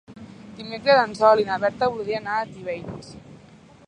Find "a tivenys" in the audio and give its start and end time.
2.39-3.13